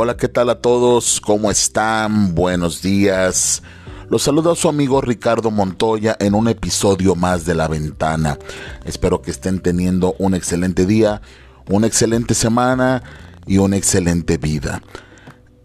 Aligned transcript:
Hola, 0.00 0.16
¿qué 0.16 0.28
tal 0.28 0.48
a 0.48 0.60
todos? 0.60 1.20
¿Cómo 1.20 1.50
están? 1.50 2.32
Buenos 2.36 2.82
días. 2.82 3.64
Los 4.08 4.22
saluda 4.22 4.54
su 4.54 4.68
amigo 4.68 5.00
Ricardo 5.00 5.50
Montoya 5.50 6.16
en 6.20 6.36
un 6.36 6.46
episodio 6.46 7.16
más 7.16 7.44
de 7.44 7.56
La 7.56 7.66
Ventana. 7.66 8.38
Espero 8.84 9.20
que 9.22 9.32
estén 9.32 9.58
teniendo 9.58 10.14
un 10.20 10.36
excelente 10.36 10.86
día, 10.86 11.20
una 11.68 11.88
excelente 11.88 12.34
semana 12.34 13.02
y 13.44 13.58
una 13.58 13.76
excelente 13.76 14.36
vida. 14.38 14.84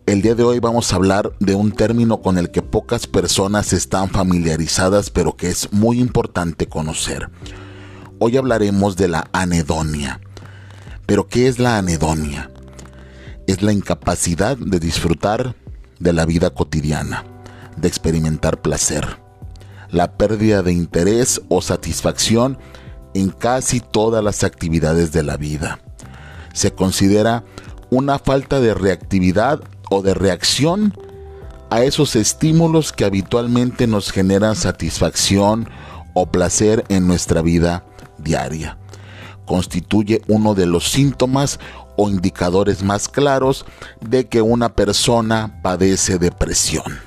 El 0.07 0.23
día 0.23 0.33
de 0.33 0.41
hoy 0.41 0.57
vamos 0.57 0.91
a 0.91 0.95
hablar 0.95 1.31
de 1.39 1.53
un 1.53 1.71
término 1.71 2.19
con 2.19 2.39
el 2.39 2.49
que 2.49 2.63
pocas 2.63 3.05
personas 3.05 3.71
están 3.71 4.09
familiarizadas, 4.09 5.11
pero 5.11 5.37
que 5.37 5.49
es 5.49 5.71
muy 5.71 5.99
importante 5.99 6.67
conocer. 6.67 7.29
Hoy 8.17 8.37
hablaremos 8.37 8.97
de 8.97 9.09
la 9.09 9.29
anedonia. 9.31 10.19
Pero 11.05 11.27
¿qué 11.27 11.47
es 11.47 11.59
la 11.59 11.77
anedonia? 11.77 12.49
Es 13.53 13.61
la 13.61 13.71
incapacidad 13.71 14.57
de 14.57 14.79
disfrutar 14.79 15.55
de 15.99 16.11
la 16.11 16.25
vida 16.25 16.49
cotidiana, 16.49 17.23
de 17.77 17.87
experimentar 17.87 18.61
placer, 18.61 19.19
la 19.91 20.17
pérdida 20.17 20.63
de 20.63 20.73
interés 20.73 21.41
o 21.49 21.61
satisfacción 21.61 22.57
en 23.13 23.29
casi 23.29 23.79
todas 23.79 24.23
las 24.23 24.43
actividades 24.43 25.11
de 25.11 25.21
la 25.21 25.37
vida. 25.37 25.79
Se 26.53 26.73
considera 26.73 27.43
una 27.91 28.17
falta 28.17 28.59
de 28.59 28.73
reactividad 28.73 29.61
o 29.91 30.01
de 30.01 30.15
reacción 30.15 30.93
a 31.69 31.83
esos 31.83 32.15
estímulos 32.15 32.91
que 32.91 33.05
habitualmente 33.05 33.85
nos 33.85 34.11
generan 34.11 34.55
satisfacción 34.55 35.69
o 36.15 36.25
placer 36.25 36.85
en 36.89 37.07
nuestra 37.07 37.43
vida 37.43 37.85
diaria. 38.17 38.79
Constituye 39.45 40.21
uno 40.27 40.55
de 40.55 40.65
los 40.65 40.89
síntomas 40.89 41.59
o 41.95 42.09
indicadores 42.09 42.83
más 42.83 43.07
claros 43.07 43.65
de 44.01 44.27
que 44.27 44.41
una 44.41 44.75
persona 44.75 45.59
padece 45.61 46.17
depresión. 46.17 46.99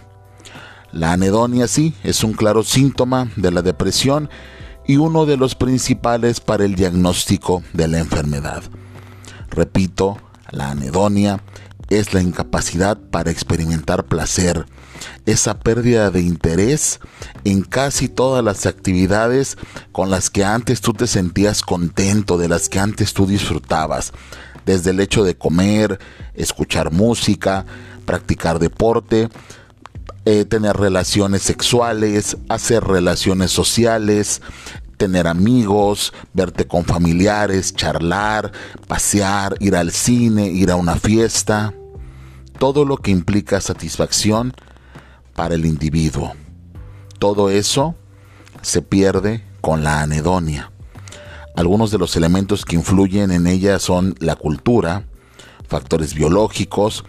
La 0.93 1.12
anedonia 1.12 1.69
sí 1.69 1.95
es 2.03 2.25
un 2.25 2.33
claro 2.33 2.62
síntoma 2.62 3.31
de 3.37 3.51
la 3.51 3.62
depresión 3.62 4.31
y 4.87 4.97
uno 4.97 5.27
de 5.27 5.37
los 5.37 5.55
principales 5.55 6.41
para 6.41 6.65
el 6.65 6.75
diagnóstico 6.75 7.62
de 7.73 7.89
la 7.89 7.98
enfermedad. 7.98 8.62
Repito, 9.51 10.17
la 10.51 10.70
anedonia 10.70 11.43
es 11.89 12.15
la 12.15 12.21
incapacidad 12.21 12.97
para 12.97 13.31
experimentar 13.31 14.05
placer, 14.05 14.67
esa 15.25 15.59
pérdida 15.59 16.11
de 16.11 16.21
interés 16.21 17.00
en 17.45 17.62
casi 17.62 18.09
todas 18.09 18.43
las 18.43 18.67
actividades 18.67 19.56
con 19.93 20.11
las 20.11 20.31
que 20.31 20.45
antes 20.45 20.81
tú 20.81 20.93
te 20.93 21.06
sentías 21.06 21.62
contento, 21.62 22.39
de 22.39 22.48
las 22.48 22.69
que 22.69 22.81
antes 22.81 23.12
tú 23.12 23.27
disfrutabas, 23.27 24.12
desde 24.67 24.91
el 24.91 25.00
hecho 25.00 25.25
de 25.25 25.36
comer, 25.36 25.98
escuchar 26.34 26.92
música, 26.92 27.64
practicar 28.05 28.59
deporte, 28.59 29.31
eh, 30.27 30.45
tener 30.45 30.77
relaciones 30.77 31.42
sexuales, 31.42 32.36
hacer 32.48 32.83
relaciones 32.84 33.53
sociales, 33.53 34.42
tener 34.97 35.28
amigos, 35.28 36.12
verte 36.34 36.67
con 36.67 36.84
familiares, 36.84 37.75
charlar, 37.75 38.50
pasear, 38.89 39.55
ir 39.61 39.77
al 39.77 39.92
cine, 39.92 40.48
ir 40.48 40.70
a 40.72 40.77
una 40.77 40.97
fiesta, 40.97 41.72
todo 42.59 42.84
lo 42.84 42.97
que 42.97 43.12
implica 43.12 43.61
satisfacción 43.61 44.53
para 45.34 45.55
el 45.55 45.64
individuo. 45.64 46.34
Todo 47.20 47.50
eso 47.50 47.94
se 48.62 48.83
pierde 48.83 49.44
con 49.61 49.84
la 49.84 50.00
anedonia. 50.00 50.72
Algunos 51.57 51.91
de 51.91 51.97
los 51.97 52.15
elementos 52.17 52.67
que 52.67 52.77
influyen 52.77 53.33
en 53.33 53.47
ella 53.47 53.79
son 53.79 54.15
la 54.19 54.37
cultura, 54.37 55.05
factores 55.67 56.12
biológicos, 56.12 57.05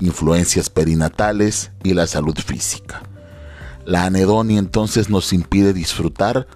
influencias 0.00 0.70
perinatales 0.70 1.70
y 1.84 1.94
la 1.94 2.08
salud 2.08 2.36
física. 2.36 3.04
La 3.84 4.04
anedonia 4.04 4.58
entonces 4.58 5.08
nos 5.08 5.32
impide 5.32 5.72
disfrutar 5.72 6.48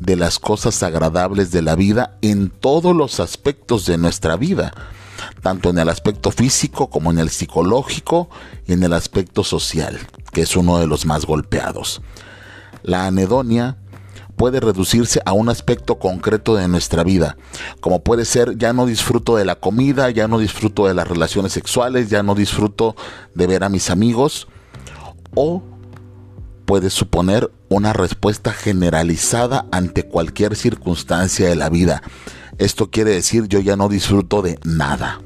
de 0.00 0.14
las 0.14 0.38
cosas 0.38 0.84
agradables 0.84 1.50
de 1.50 1.62
la 1.62 1.74
vida 1.74 2.16
en 2.22 2.48
todos 2.48 2.94
los 2.94 3.18
aspectos 3.18 3.86
de 3.86 3.98
nuestra 3.98 4.36
vida, 4.36 4.72
tanto 5.42 5.70
en 5.70 5.78
el 5.78 5.88
aspecto 5.88 6.30
físico 6.30 6.90
como 6.90 7.10
en 7.10 7.18
el 7.18 7.30
psicológico 7.30 8.28
y 8.68 8.72
en 8.72 8.84
el 8.84 8.92
aspecto 8.92 9.42
social, 9.42 9.98
que 10.32 10.42
es 10.42 10.56
uno 10.56 10.78
de 10.78 10.86
los 10.86 11.06
más 11.06 11.26
golpeados. 11.26 12.02
La 12.84 13.06
anedonia 13.06 13.78
puede 14.36 14.60
reducirse 14.60 15.20
a 15.24 15.32
un 15.32 15.48
aspecto 15.48 15.98
concreto 15.98 16.56
de 16.56 16.68
nuestra 16.68 17.04
vida, 17.04 17.36
como 17.80 18.02
puede 18.02 18.24
ser 18.24 18.56
ya 18.58 18.72
no 18.72 18.86
disfruto 18.86 19.36
de 19.36 19.44
la 19.44 19.56
comida, 19.56 20.10
ya 20.10 20.28
no 20.28 20.38
disfruto 20.38 20.86
de 20.86 20.94
las 20.94 21.08
relaciones 21.08 21.52
sexuales, 21.52 22.10
ya 22.10 22.22
no 22.22 22.34
disfruto 22.34 22.96
de 23.34 23.46
ver 23.46 23.64
a 23.64 23.68
mis 23.68 23.90
amigos, 23.90 24.48
o 25.34 25.62
puede 26.64 26.90
suponer 26.90 27.50
una 27.68 27.92
respuesta 27.92 28.52
generalizada 28.52 29.66
ante 29.70 30.04
cualquier 30.04 30.56
circunstancia 30.56 31.48
de 31.48 31.56
la 31.56 31.68
vida. 31.68 32.02
Esto 32.58 32.90
quiere 32.90 33.10
decir 33.10 33.48
yo 33.48 33.60
ya 33.60 33.76
no 33.76 33.88
disfruto 33.88 34.42
de 34.42 34.58
nada. 34.64 35.20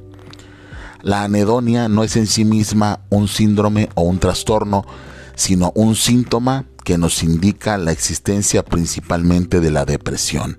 La 1.02 1.22
anedonia 1.22 1.88
no 1.88 2.02
es 2.02 2.16
en 2.16 2.26
sí 2.26 2.44
misma 2.44 3.00
un 3.10 3.28
síndrome 3.28 3.88
o 3.94 4.02
un 4.02 4.18
trastorno, 4.18 4.84
sino 5.36 5.72
un 5.76 5.94
síntoma 5.94 6.64
que 6.88 6.96
nos 6.96 7.22
indica 7.22 7.76
la 7.76 7.92
existencia 7.92 8.64
principalmente 8.64 9.60
de 9.60 9.70
la 9.70 9.84
depresión. 9.84 10.56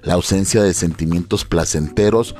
La 0.00 0.14
ausencia 0.14 0.62
de 0.62 0.72
sentimientos 0.72 1.44
placenteros 1.44 2.34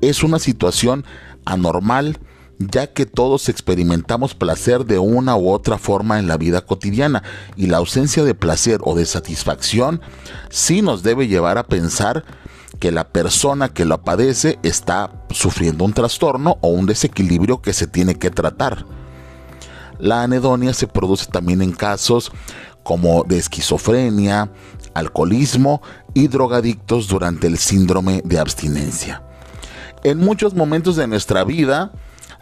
es 0.00 0.24
una 0.24 0.40
situación 0.40 1.04
anormal 1.44 2.18
ya 2.58 2.88
que 2.88 3.06
todos 3.06 3.48
experimentamos 3.48 4.34
placer 4.34 4.84
de 4.84 4.98
una 4.98 5.36
u 5.36 5.48
otra 5.48 5.78
forma 5.78 6.18
en 6.18 6.26
la 6.26 6.38
vida 6.38 6.62
cotidiana 6.62 7.22
y 7.54 7.68
la 7.68 7.76
ausencia 7.76 8.24
de 8.24 8.34
placer 8.34 8.80
o 8.82 8.96
de 8.96 9.06
satisfacción 9.06 10.00
sí 10.48 10.82
nos 10.82 11.04
debe 11.04 11.28
llevar 11.28 11.56
a 11.56 11.68
pensar 11.68 12.24
que 12.80 12.90
la 12.90 13.12
persona 13.12 13.68
que 13.68 13.84
lo 13.84 14.02
padece 14.02 14.58
está 14.64 15.24
sufriendo 15.30 15.84
un 15.84 15.92
trastorno 15.92 16.58
o 16.62 16.70
un 16.70 16.86
desequilibrio 16.86 17.62
que 17.62 17.74
se 17.74 17.86
tiene 17.86 18.16
que 18.16 18.30
tratar. 18.30 18.99
La 20.00 20.22
anedonia 20.22 20.72
se 20.72 20.86
produce 20.86 21.26
también 21.26 21.62
en 21.62 21.72
casos 21.72 22.32
como 22.82 23.24
de 23.24 23.38
esquizofrenia, 23.38 24.50
alcoholismo 24.94 25.82
y 26.14 26.28
drogadictos 26.28 27.08
durante 27.08 27.46
el 27.46 27.58
síndrome 27.58 28.22
de 28.24 28.38
abstinencia. 28.38 29.22
En 30.02 30.18
muchos 30.18 30.54
momentos 30.54 30.96
de 30.96 31.06
nuestra 31.06 31.44
vida, 31.44 31.92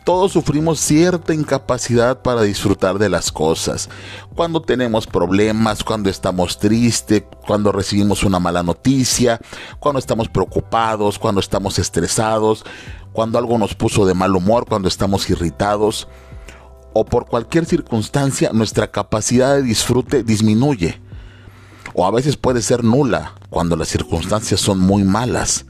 todos 0.05 0.33
sufrimos 0.33 0.81
cierta 0.81 1.35
incapacidad 1.35 2.23
para 2.23 2.43
disfrutar 2.43 2.99
de 2.99 3.11
las 3.11 3.31
cosas. 3.31 3.91
Cuando 4.35 4.63
tenemos 4.63 5.07
problemas, 5.07 5.85
cuando 5.85 6.09
estamos 6.09 6.59
tristes, 6.59 7.25
cuando 7.47 7.73
recibimos 7.73 8.23
una 8.23 8.39
mala 8.39 8.63
noticia, 8.63 9.39
cuando 9.81 9.99
estamos 9.99 10.29
preocupados, 10.29 11.19
cuando 11.19 11.41
estamos 11.41 11.79
estresados, 11.79 12.65
cuando 13.13 13.39
algo 13.39 13.59
nos 13.59 13.75
puso 13.75 14.07
de 14.07 14.15
mal 14.15 14.35
humor, 14.35 14.65
cuando 14.67 14.89
estamos 14.89 15.29
irritados 15.29 16.09
o 16.93 17.05
por 17.05 17.27
cualquier 17.27 17.67
circunstancia 17.67 18.51
nuestra 18.53 18.91
capacidad 18.91 19.55
de 19.57 19.63
disfrute 19.63 20.23
disminuye. 20.23 21.01
O 21.95 22.07
a 22.07 22.11
veces 22.11 22.37
puede 22.37 22.63
ser 22.63 22.85
nula 22.85 23.35
cuando 23.51 23.77
las 23.77 23.89
circunstancias 23.89 24.61
son 24.61 24.79
muy 24.79 25.05
malas. 25.05 25.67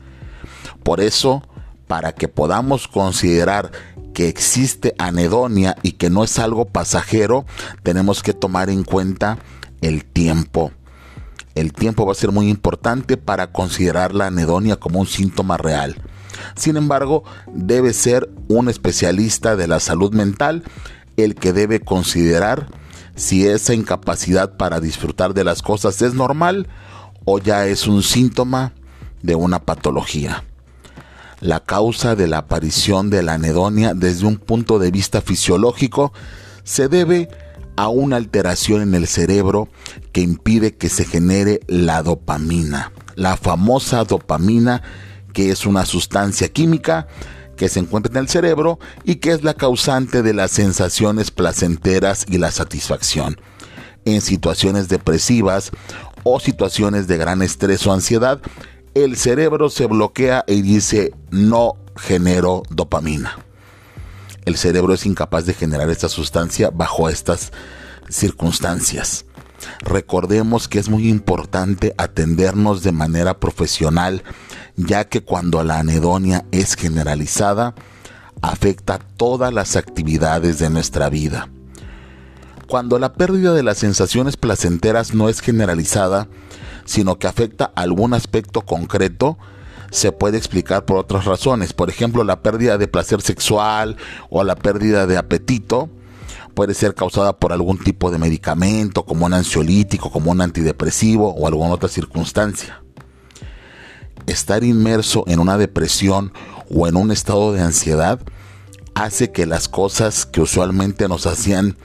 Por 0.82 1.00
eso, 1.00 1.42
para 1.86 2.12
que 2.12 2.28
podamos 2.28 2.88
considerar 2.88 3.70
que 4.14 4.28
existe 4.28 4.94
anedonia 4.98 5.76
y 5.82 5.92
que 5.92 6.10
no 6.10 6.24
es 6.24 6.38
algo 6.38 6.66
pasajero, 6.66 7.46
tenemos 7.82 8.22
que 8.22 8.32
tomar 8.32 8.68
en 8.70 8.84
cuenta 8.84 9.38
el 9.80 10.04
tiempo. 10.04 10.72
El 11.54 11.72
tiempo 11.72 12.06
va 12.06 12.12
a 12.12 12.16
ser 12.16 12.32
muy 12.32 12.48
importante 12.48 13.16
para 13.16 13.52
considerar 13.52 14.14
la 14.14 14.26
anedonia 14.26 14.76
como 14.76 15.00
un 15.00 15.06
síntoma 15.06 15.56
real. 15.56 15.96
Sin 16.54 16.76
embargo, 16.76 17.24
debe 17.52 17.92
ser 17.92 18.30
un 18.48 18.68
especialista 18.68 19.56
de 19.56 19.66
la 19.66 19.80
salud 19.80 20.12
mental 20.12 20.62
el 21.24 21.34
que 21.34 21.52
debe 21.52 21.80
considerar 21.80 22.68
si 23.14 23.46
esa 23.46 23.74
incapacidad 23.74 24.56
para 24.56 24.80
disfrutar 24.80 25.34
de 25.34 25.44
las 25.44 25.62
cosas 25.62 26.00
es 26.02 26.14
normal 26.14 26.68
o 27.24 27.38
ya 27.38 27.66
es 27.66 27.86
un 27.86 28.02
síntoma 28.02 28.72
de 29.22 29.34
una 29.34 29.58
patología. 29.58 30.44
La 31.40 31.60
causa 31.60 32.14
de 32.14 32.26
la 32.26 32.38
aparición 32.38 33.10
de 33.10 33.22
la 33.22 33.34
anedonia 33.34 33.94
desde 33.94 34.26
un 34.26 34.36
punto 34.36 34.78
de 34.78 34.90
vista 34.90 35.20
fisiológico 35.20 36.12
se 36.64 36.88
debe 36.88 37.28
a 37.76 37.88
una 37.88 38.16
alteración 38.16 38.82
en 38.82 38.94
el 38.94 39.06
cerebro 39.06 39.68
que 40.12 40.20
impide 40.20 40.74
que 40.74 40.88
se 40.88 41.04
genere 41.04 41.60
la 41.68 42.02
dopamina, 42.02 42.92
la 43.14 43.36
famosa 43.36 44.04
dopamina 44.04 44.82
que 45.32 45.50
es 45.50 45.66
una 45.66 45.84
sustancia 45.86 46.48
química 46.48 47.06
que 47.58 47.68
se 47.68 47.80
encuentra 47.80 48.12
en 48.12 48.18
el 48.18 48.28
cerebro 48.28 48.78
y 49.04 49.16
que 49.16 49.32
es 49.32 49.42
la 49.42 49.52
causante 49.52 50.22
de 50.22 50.32
las 50.32 50.52
sensaciones 50.52 51.30
placenteras 51.30 52.24
y 52.26 52.38
la 52.38 52.50
satisfacción. 52.50 53.38
En 54.06 54.22
situaciones 54.22 54.88
depresivas 54.88 55.70
o 56.22 56.40
situaciones 56.40 57.06
de 57.08 57.18
gran 57.18 57.42
estrés 57.42 57.86
o 57.86 57.92
ansiedad, 57.92 58.40
el 58.94 59.16
cerebro 59.16 59.68
se 59.68 59.86
bloquea 59.86 60.44
y 60.46 60.62
dice 60.62 61.12
no 61.30 61.74
genero 61.96 62.62
dopamina. 62.70 63.38
el 64.46 64.56
cerebro 64.56 64.94
es 64.94 65.04
incapaz 65.04 65.44
de 65.44 65.52
generar 65.52 65.90
esta 65.90 66.08
sustancia 66.08 66.70
bajo 66.70 67.10
estas 67.10 67.52
circunstancias. 68.08 69.26
Recordemos 69.80 70.68
que 70.68 70.78
es 70.78 70.88
muy 70.88 71.08
importante 71.08 71.92
atendernos 71.98 72.82
de 72.82 72.92
manera 72.92 73.38
profesional, 73.38 74.22
ya 74.78 75.04
que 75.08 75.22
cuando 75.22 75.64
la 75.64 75.80
anedonia 75.80 76.44
es 76.52 76.76
generalizada, 76.76 77.74
afecta 78.40 79.00
todas 79.16 79.52
las 79.52 79.74
actividades 79.74 80.60
de 80.60 80.70
nuestra 80.70 81.10
vida. 81.10 81.48
Cuando 82.68 82.98
la 82.98 83.14
pérdida 83.14 83.52
de 83.54 83.64
las 83.64 83.78
sensaciones 83.78 84.36
placenteras 84.36 85.14
no 85.14 85.28
es 85.28 85.40
generalizada, 85.40 86.28
sino 86.84 87.18
que 87.18 87.26
afecta 87.26 87.72
algún 87.74 88.14
aspecto 88.14 88.62
concreto, 88.62 89.36
se 89.90 90.12
puede 90.12 90.38
explicar 90.38 90.84
por 90.84 90.98
otras 90.98 91.24
razones. 91.24 91.72
Por 91.72 91.90
ejemplo, 91.90 92.22
la 92.22 92.40
pérdida 92.40 92.78
de 92.78 92.86
placer 92.86 93.20
sexual 93.20 93.96
o 94.30 94.44
la 94.44 94.54
pérdida 94.54 95.06
de 95.06 95.16
apetito 95.16 95.88
puede 96.54 96.74
ser 96.74 96.94
causada 96.94 97.38
por 97.38 97.52
algún 97.52 97.78
tipo 97.78 98.10
de 98.10 98.18
medicamento, 98.18 99.04
como 99.04 99.26
un 99.26 99.34
ansiolítico, 99.34 100.12
como 100.12 100.30
un 100.30 100.40
antidepresivo 100.40 101.34
o 101.34 101.48
alguna 101.48 101.70
otra 101.70 101.88
circunstancia. 101.88 102.82
Estar 104.28 104.62
inmerso 104.62 105.24
en 105.26 105.40
una 105.40 105.58
depresión 105.58 106.32
o 106.70 106.86
en 106.86 106.96
un 106.96 107.10
estado 107.10 107.52
de 107.52 107.62
ansiedad 107.62 108.20
hace 108.94 109.32
que 109.32 109.46
las 109.46 109.68
cosas 109.68 110.26
que 110.26 110.40
usualmente 110.40 111.08
nos 111.08 111.26
hacían 111.26 111.76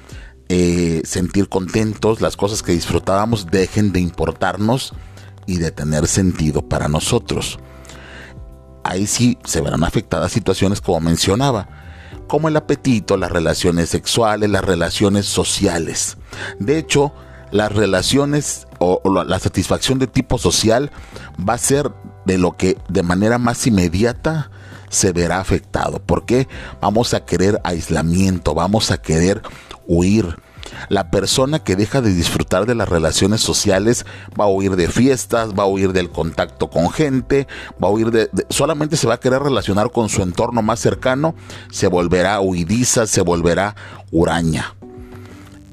eh, 0.50 1.02
sentir 1.06 1.48
contentos, 1.48 2.22
las 2.22 2.36
cosas 2.36 2.62
que 2.62 2.74
disfrutábamos 2.74 3.48
dejen 3.48 3.94
de 3.94 4.02
importarnos 4.02 4.94
y 5.46 5.58
de 5.58 5.72
tener 5.72 6.06
sentido 6.06 6.68
para 6.68 6.88
nosotros. 6.90 7.60
Ahí 8.84 9.08
sí 9.08 9.38
se 9.46 9.62
verán 9.62 9.84
afectadas 9.84 10.32
situaciones 10.32 10.82
como 10.82 11.00
mencionaba, 11.00 11.70
como 12.28 12.50
el 12.50 12.58
apetito, 12.58 13.16
las 13.16 13.32
relaciones 13.32 13.90
sexuales, 13.90 14.50
las 14.50 14.66
relaciones 14.66 15.26
sociales. 15.26 16.18
De 16.60 16.78
hecho, 16.78 17.14
las 17.52 17.72
relaciones 17.72 18.68
o, 18.80 19.02
la 19.24 19.40
satisfacción 19.40 20.00
de 20.00 20.08
tipo 20.08 20.38
social 20.38 20.92
va 21.38 21.54
a 21.54 21.58
ser 21.58 21.92
de 22.26 22.38
lo 22.38 22.56
que 22.58 22.78
de 22.90 23.04
manera 23.04 23.38
más 23.38 23.66
inmediata 23.68 24.50
se 24.90 25.12
verá 25.12 25.40
afectado. 25.40 26.02
porque 26.06 26.48
Vamos 26.82 27.14
a 27.14 27.26
querer 27.26 27.60
aislamiento, 27.64 28.54
vamos 28.54 28.92
a 28.92 29.02
querer 29.02 29.42
huir. 29.88 30.38
La 30.90 31.12
persona 31.12 31.60
que 31.60 31.76
deja 31.76 32.02
de 32.02 32.14
disfrutar 32.14 32.66
de 32.66 32.76
las 32.76 32.90
relaciones 32.90 33.42
sociales 33.42 34.06
va 34.40 34.46
a 34.46 34.50
huir 34.50 34.76
de 34.76 34.88
fiestas, 34.88 35.54
va 35.54 35.64
a 35.64 35.68
huir 35.68 35.94
del 35.94 36.10
contacto 36.10 36.70
con 36.70 36.90
gente, 36.90 37.48
va 37.84 37.90
a 37.90 37.92
huir 37.92 38.12
de, 38.12 38.30
solamente 38.50 38.98
se 38.98 39.08
va 39.08 39.16
a 39.16 39.20
querer 39.20 39.44
relacionar 39.44 39.92
con 39.92 40.10
su 40.10 40.22
entorno 40.22 40.62
más 40.62 40.80
cercano, 40.80 41.36
se 41.70 41.88
volverá 41.88 42.40
huidiza, 42.40 43.08
se 43.08 43.22
volverá 43.22 43.76
huraña. 44.12 44.76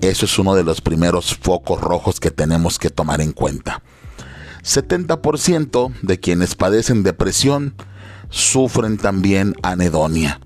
Eso 0.01 0.25
es 0.25 0.39
uno 0.39 0.55
de 0.55 0.65
los 0.65 0.81
primeros 0.81 1.35
focos 1.35 1.81
rojos 1.81 2.21
que 2.21 2.31
tenemos 2.31 2.79
que 2.79 2.91
tomar 2.91 3.21
en 3.21 3.33
cuenta. 3.33 3.83
70% 4.63 5.93
de 6.03 6.21
quienes 6.21 6.55
padecen 6.55 7.03
depresión 7.03 7.75
sufren 8.31 8.97
también 8.97 9.55
anedonia 9.63 10.41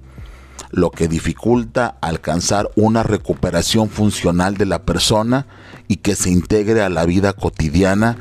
lo 0.75 0.91
que 0.91 1.07
dificulta 1.07 1.97
alcanzar 2.01 2.69
una 2.75 3.05
recuperación 3.05 3.89
funcional 3.89 4.57
de 4.57 4.67
la 4.67 4.83
persona 4.83 5.47
y 5.87 5.97
que 5.97 6.17
se 6.17 6.31
integre 6.31 6.83
a 6.83 6.89
la 6.89 7.07
vida 7.07 7.33
cotidiana 7.33 8.17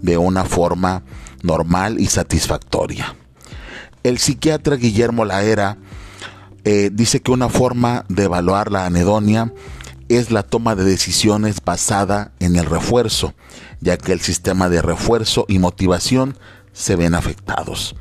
de 0.00 0.16
una 0.16 0.44
forma 0.44 1.02
normal 1.42 2.00
y 2.00 2.06
satisfactoria. 2.06 3.14
El 4.04 4.18
psiquiatra 4.18 4.76
Guillermo 4.76 5.26
Laera 5.26 5.76
eh, 6.64 6.88
dice 6.90 7.20
que 7.20 7.30
una 7.30 7.50
forma 7.50 8.06
de 8.08 8.24
evaluar 8.24 8.72
la 8.72 8.86
anedonia 8.86 9.52
es 10.08 10.30
la 10.30 10.42
toma 10.42 10.74
de 10.74 10.84
decisiones 10.84 11.62
basada 11.62 12.32
en 12.38 12.56
el 12.56 12.64
refuerzo, 12.64 13.34
ya 13.80 13.96
que 13.96 14.12
el 14.12 14.20
sistema 14.20 14.68
de 14.68 14.82
refuerzo 14.82 15.44
y 15.48 15.58
motivación 15.58 16.36
se 16.72 16.96
ven 16.96 17.14
afectados. 17.14 17.94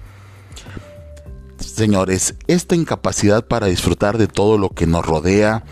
Señores, 1.59 2.35
esta 2.47 2.75
incapacidad 2.75 3.45
para 3.45 3.67
disfrutar 3.67 4.17
de 4.17 4.27
todo 4.27 4.57
lo 4.57 4.69
que 4.69 4.87
nos 4.87 5.05
rodea 5.05 5.63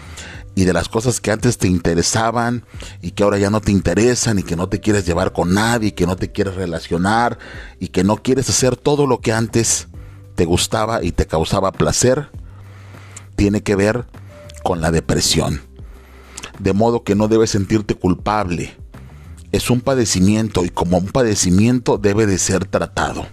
y 0.56 0.64
de 0.64 0.74
las 0.74 0.90
cosas 0.90 1.20
que 1.20 1.32
antes 1.32 1.58
te 1.58 1.68
interesaban 1.68 2.64
y 3.02 3.12
que 3.12 3.24
ahora 3.24 3.38
ya 3.38 3.50
no 3.50 3.62
te 3.62 3.72
interesan 3.72 4.40
y 4.40 4.44
que 4.44 4.56
no 4.56 4.70
te 4.70 4.80
quieres 4.80 5.06
llevar 5.06 5.34
con 5.34 5.54
nadie, 5.54 5.90
y 5.90 5.92
que 5.92 6.08
no 6.08 6.16
te 6.16 6.32
quieres 6.32 6.56
relacionar 6.56 7.38
y 7.80 7.90
que 7.90 8.04
no 8.04 8.18
quieres 8.18 8.50
hacer 8.50 8.78
todo 8.78 9.06
lo 9.06 9.20
que 9.20 9.34
antes 9.34 9.88
te 10.36 10.46
gustaba 10.46 11.04
y 11.04 11.12
te 11.12 11.28
causaba 11.28 11.72
placer, 11.72 12.30
tiene 13.36 13.62
que 13.62 13.76
ver 13.76 14.06
con 14.64 14.82
la 14.82 14.92
depresión. 14.92 15.62
De 16.60 16.74
modo 16.74 17.04
que 17.04 17.16
no 17.16 17.28
debes 17.28 17.52
sentirte 17.52 17.96
culpable. 17.96 18.76
Es 19.56 19.70
un 19.70 19.80
padecimiento 19.80 20.66
y 20.66 20.70
como 20.70 20.98
un 20.98 21.06
padecimiento 21.06 21.98
debe 21.98 22.26
de 22.26 22.40
ser 22.40 22.66
tratado. 22.66 23.26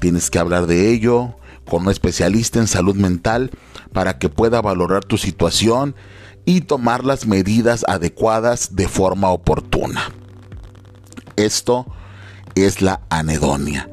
Tienes 0.00 0.28
que 0.28 0.38
hablar 0.38 0.66
de 0.66 0.92
ello 0.92 1.34
con 1.66 1.84
un 1.84 1.90
especialista 1.90 2.58
en 2.58 2.66
salud 2.66 2.94
mental 2.94 3.50
para 3.94 4.18
que 4.18 4.28
pueda 4.28 4.60
valorar 4.60 5.06
tu 5.06 5.16
situación 5.16 5.96
y 6.44 6.60
tomar 6.60 7.06
las 7.06 7.26
medidas 7.26 7.86
adecuadas 7.88 8.76
de 8.76 8.86
forma 8.86 9.30
oportuna. 9.30 10.12
Esto 11.36 11.86
es 12.54 12.82
la 12.82 13.00
anedonia. 13.08 13.88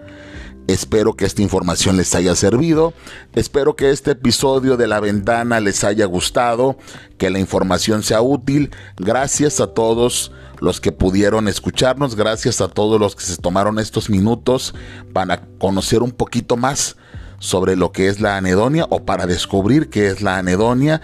Espero 0.67 1.15
que 1.15 1.25
esta 1.25 1.43
información 1.43 1.95
les 1.95 2.15
haya 2.15 2.35
servido. 2.35 2.93
Espero 3.33 3.75
que 3.75 3.91
este 3.91 4.11
episodio 4.11 4.77
de 4.77 4.87
La 4.87 4.99
Ventana 4.99 5.59
les 5.59 5.83
haya 5.83 6.05
gustado, 6.05 6.77
que 7.17 7.29
la 7.29 7.39
información 7.39 8.01
sea 8.01 8.21
útil. 8.21 8.71
Gracias 8.97 9.59
a 9.59 9.67
todos 9.67 10.31
los 10.59 10.81
que 10.81 10.91
pudieron 10.91 11.47
escucharnos, 11.47 12.15
gracias 12.15 12.61
a 12.61 12.67
todos 12.67 12.99
los 12.99 13.15
que 13.15 13.23
se 13.23 13.37
tomaron 13.37 13.77
estos 13.77 14.09
minutos 14.09 14.73
para 15.13 15.41
conocer 15.59 16.01
un 16.01 16.11
poquito 16.11 16.57
más 16.57 16.95
sobre 17.39 17.75
lo 17.75 17.91
que 17.91 18.07
es 18.07 18.19
la 18.19 18.37
anedonia 18.37 18.87
o 18.89 19.05
para 19.05 19.27
descubrir 19.27 19.89
qué 19.89 20.07
es 20.07 20.21
la 20.21 20.37
anedonia 20.37 21.01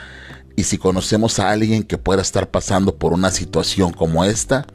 y 0.56 0.64
si 0.64 0.78
conocemos 0.78 1.40
a 1.40 1.52
alguien 1.52 1.84
que 1.84 1.98
pueda 1.98 2.22
estar 2.22 2.50
pasando 2.50 2.96
por 2.96 3.14
una 3.14 3.32
situación 3.32 3.92
como 3.94 4.26
esta, 4.26 4.66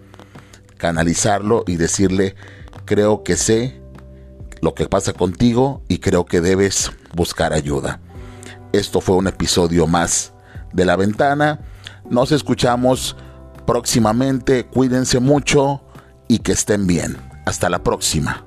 canalizarlo 0.76 1.64
y 1.66 1.76
decirle, 1.76 2.34
creo 2.84 3.22
que 3.22 3.36
sé 3.36 3.80
lo 4.66 4.74
que 4.74 4.88
pasa 4.88 5.12
contigo 5.12 5.84
y 5.86 5.98
creo 5.98 6.26
que 6.26 6.40
debes 6.40 6.90
buscar 7.14 7.52
ayuda. 7.52 8.00
Esto 8.72 9.00
fue 9.00 9.14
un 9.14 9.28
episodio 9.28 9.86
más 9.86 10.32
de 10.72 10.84
La 10.84 10.96
Ventana. 10.96 11.60
Nos 12.10 12.32
escuchamos 12.32 13.16
próximamente. 13.64 14.66
Cuídense 14.66 15.20
mucho 15.20 15.84
y 16.26 16.40
que 16.40 16.50
estén 16.50 16.88
bien. 16.88 17.16
Hasta 17.44 17.70
la 17.70 17.84
próxima. 17.84 18.45